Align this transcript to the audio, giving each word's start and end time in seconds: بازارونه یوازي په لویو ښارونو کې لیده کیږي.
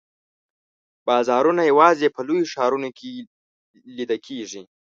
بازارونه 1.07 1.61
یوازي 1.71 2.07
په 2.15 2.21
لویو 2.27 2.51
ښارونو 2.53 2.89
کې 2.97 3.09
لیده 3.95 4.17
کیږي. 4.25 4.61